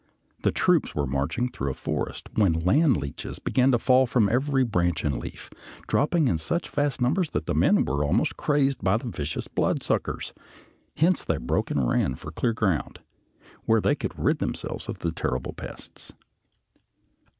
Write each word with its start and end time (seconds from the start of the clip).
The 0.41 0.51
troops 0.51 0.95
were 0.95 1.05
marching 1.05 1.47
through 1.47 1.69
a 1.69 1.75
forest 1.75 2.27
when 2.33 2.53
land 2.65 2.97
leeches 2.97 3.37
began 3.37 3.69
to 3.71 3.77
fall 3.77 4.07
from 4.07 4.29
every 4.29 4.63
branch 4.63 5.05
and 5.05 5.19
leaf, 5.19 5.51
dropping 5.87 6.25
in 6.25 6.39
such 6.39 6.71
vast 6.71 7.01
numbers 7.03 7.29
that 7.29 7.45
the 7.45 7.53
men 7.53 7.85
were 7.85 8.03
almost 8.03 8.35
crazed 8.35 8.83
by 8.83 8.97
the 8.97 9.09
vicious 9.11 9.47
bloodsuckers; 9.47 10.33
hence 10.97 11.23
they 11.23 11.37
broke 11.37 11.69
and 11.69 11.87
ran 11.87 12.15
for 12.15 12.31
clear 12.31 12.53
ground, 12.53 13.01
where 13.65 13.79
they 13.79 13.93
could 13.93 14.17
rid 14.17 14.39
themselves 14.39 14.89
of 14.89 14.97
the 14.97 15.11
terrible 15.11 15.53
pests. 15.53 16.11